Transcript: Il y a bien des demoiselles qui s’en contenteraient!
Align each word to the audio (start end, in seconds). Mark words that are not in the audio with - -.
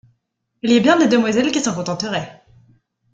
Il 0.63 0.71
y 0.71 0.77
a 0.77 0.79
bien 0.79 0.97
des 0.97 1.05
demoiselles 1.07 1.51
qui 1.51 1.61
s’en 1.61 1.75
contenteraient! 1.75 2.41